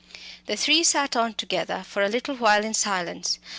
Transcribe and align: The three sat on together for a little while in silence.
The 0.47 0.55
three 0.55 0.83
sat 0.83 1.15
on 1.15 1.35
together 1.35 1.83
for 1.83 2.01
a 2.01 2.09
little 2.09 2.35
while 2.35 2.65
in 2.65 2.73
silence. 2.73 3.37